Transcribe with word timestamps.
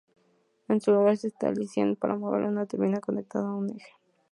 En 0.67 0.81
su 0.81 0.91
lugar, 0.93 1.15
se 1.15 1.27
utilizan 1.27 1.95
para 1.95 2.15
mover 2.15 2.45
una 2.45 2.65
turbina 2.65 2.99
conectada 2.99 3.49
a 3.49 3.55
un 3.55 3.69
eje. 3.69 3.93